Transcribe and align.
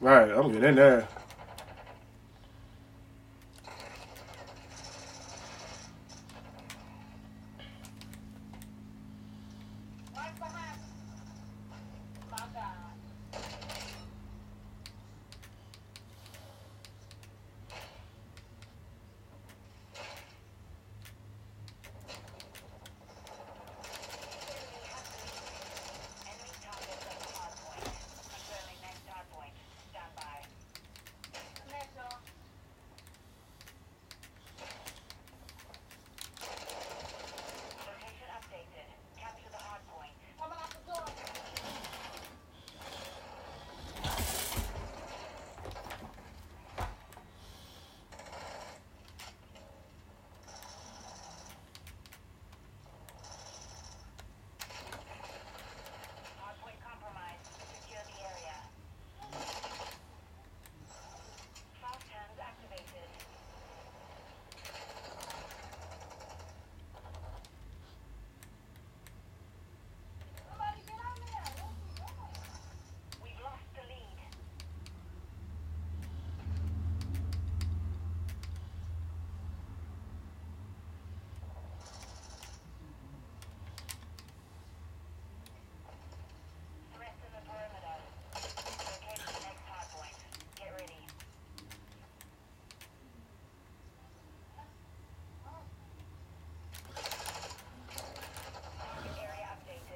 Right, 0.00 0.30
I'm 0.30 0.50
getting 0.50 0.70
in 0.70 0.74
there. 0.76 1.06
Right 10.16 10.32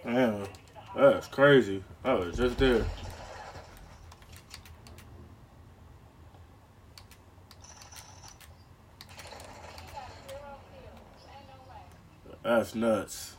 Damn, 0.04 0.44
that's 0.94 1.28
crazy. 1.28 1.82
I 2.04 2.12
was 2.14 2.36
just 2.36 2.58
there. 2.58 2.84
That's 12.42 12.74
nuts. 12.74 13.34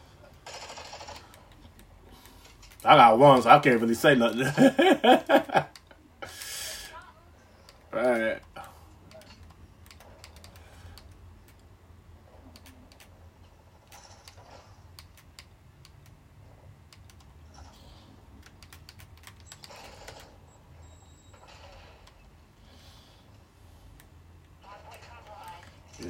I 2.83 2.95
got 2.95 3.19
one, 3.19 3.41
so 3.43 3.49
I 3.49 3.59
can't 3.59 3.79
really 3.79 3.93
say 3.93 4.15
nothing. 4.15 4.41
right. 7.91 8.39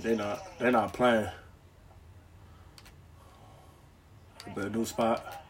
They 0.04 0.16
not 0.16 0.60
they 0.60 0.72
not 0.72 0.94
playing. 0.94 1.28
The 4.56 4.70
new 4.70 4.86
spot. 4.86 5.45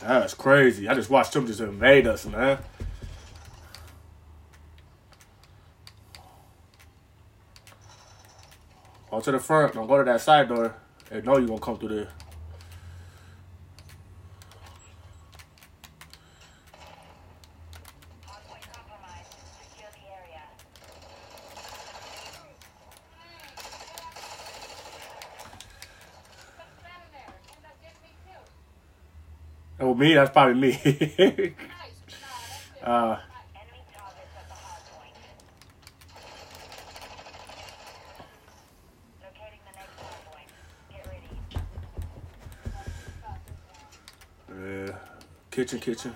That's 0.00 0.34
crazy. 0.34 0.88
I 0.88 0.94
just 0.94 1.10
watched 1.10 1.32
them 1.32 1.46
just 1.46 1.60
invade 1.60 2.06
us, 2.06 2.26
man. 2.26 2.58
Go 9.10 9.20
to 9.20 9.32
the 9.32 9.38
front. 9.38 9.74
Don't 9.74 9.86
go 9.86 9.98
to 9.98 10.04
that 10.04 10.20
side 10.20 10.48
door. 10.48 10.74
They 11.08 11.22
know 11.22 11.38
you're 11.38 11.48
gonna 11.48 11.60
come 11.60 11.78
through 11.78 11.94
there. 11.94 12.08
Oh, 29.86 29.94
me? 29.94 30.14
That's 30.14 30.30
probably 30.32 30.54
me. 30.54 31.54
Uh, 32.82 33.18
yeah. 44.48 44.90
Kitchen, 45.50 45.80
kitchen. 45.80 46.12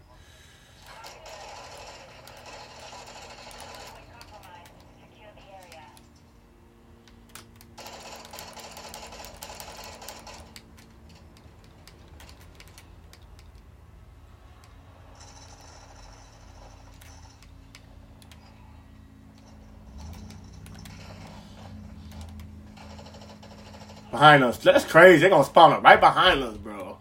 Behind 24.17 24.43
us. 24.43 24.57
That's 24.57 24.83
crazy. 24.83 25.21
They're 25.21 25.29
gonna 25.29 25.43
spawn 25.43 25.73
up 25.73 25.83
right 25.83 25.99
behind 25.99 26.41
us, 26.41 26.57
bro. 26.57 26.97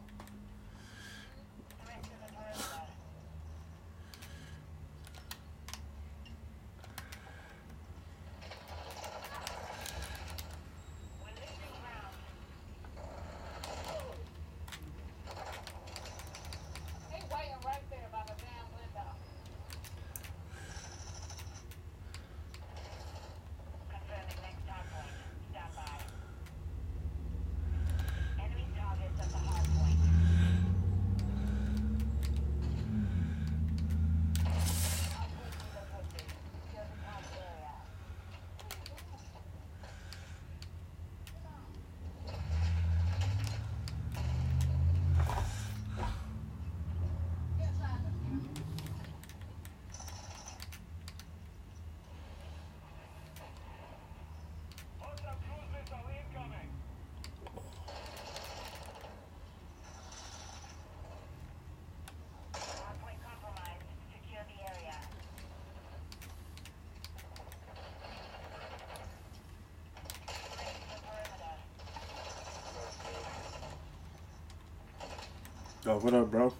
Yo, 75.87 75.97
what 75.99 76.15
up, 76.15 76.29
bro? 76.33 76.53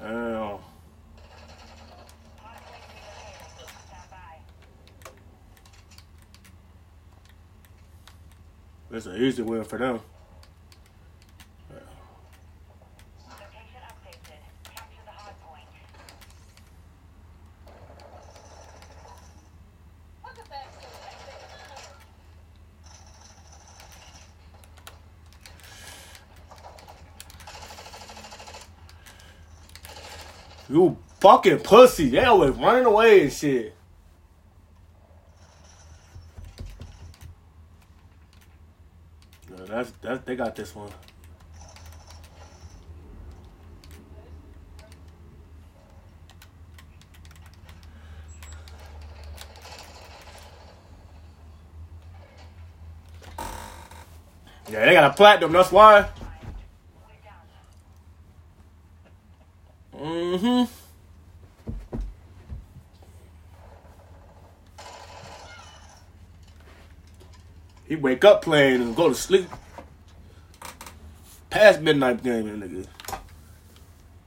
Damn. 0.00 0.58
It's 8.90 9.04
an 9.04 9.16
easy 9.16 9.42
win 9.42 9.62
for 9.64 9.78
them. 9.78 10.00
You 30.68 30.98
fucking 31.20 31.60
pussy. 31.60 32.10
They 32.10 32.24
always 32.24 32.50
running 32.52 32.84
away 32.84 33.22
and 33.22 33.32
shit. 33.32 33.74
No, 39.50 39.64
that's 39.64 39.90
that. 40.02 40.26
They 40.26 40.36
got 40.36 40.54
this 40.54 40.74
one. 40.74 40.90
Yeah, 54.70 54.84
they 54.84 54.92
got 54.92 55.12
a 55.12 55.14
platinum. 55.14 55.52
That's 55.52 55.72
why. 55.72 56.08
Mm-hmm. 59.98 60.64
He 67.86 67.96
wake 67.96 68.24
up 68.24 68.42
playing 68.42 68.82
and 68.82 68.94
go 68.94 69.08
to 69.08 69.14
sleep. 69.14 69.48
Past 71.50 71.80
midnight 71.80 72.22
game, 72.22 72.44
nigga. 72.44 72.86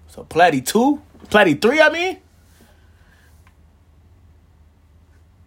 So 0.08 0.24
Platty 0.24 0.66
two, 0.66 1.02
Platty 1.28 1.62
three. 1.62 1.80
I 1.80 1.90
mean, 1.90 2.18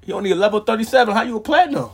he 0.02 0.12
only 0.12 0.31
a 0.31 0.37
level 0.37 0.61
thirty 0.61 0.85
seven. 0.85 1.14
How 1.14 1.23
you 1.23 1.37
a 1.37 1.40
platinum? 1.40 1.90